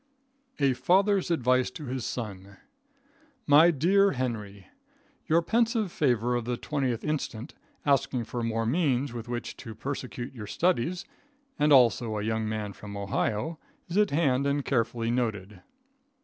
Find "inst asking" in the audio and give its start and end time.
7.03-8.23